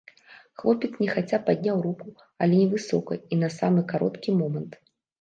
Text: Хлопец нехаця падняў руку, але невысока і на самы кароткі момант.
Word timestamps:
Хлопец 0.61 0.89
нехаця 1.05 1.39
падняў 1.51 1.77
руку, 1.87 2.09
але 2.47 2.53
невысока 2.65 3.21
і 3.33 3.43
на 3.45 3.55
самы 3.61 3.89
кароткі 3.97 4.29
момант. 4.43 4.73